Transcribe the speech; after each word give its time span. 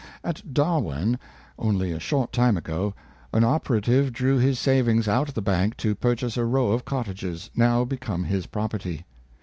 At 0.23 0.41
Darwen^ 0.51 1.19
only 1.59 1.91
a 1.91 1.99
short 1.99 2.33
time 2.33 2.57
ago, 2.57 2.95
an 3.33 3.43
operative 3.43 4.11
drew 4.11 4.39
his 4.39 4.57
savings 4.57 5.07
out 5.07 5.27
of 5.29 5.35
the 5.35 5.43
bank 5.43 5.77
to 5.77 5.93
purchase 5.93 6.37
a 6.37 6.43
row 6.43 6.71
of 6.71 6.85
cottages, 6.85 7.51
now 7.55 7.85
become 7.85 8.23
his 8.23 8.47
property. 8.47 9.05